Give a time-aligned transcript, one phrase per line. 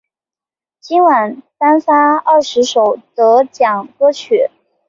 [0.79, 4.49] 全晚颁发二十首得奖歌曲。